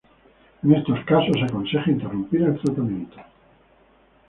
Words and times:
En 0.63 0.73
estos 0.73 0.99
casos 1.05 1.33
se 1.37 1.43
aconseja 1.45 1.91
interrumpir 1.91 2.41
el 2.41 2.59
tratamiento. 2.59 3.17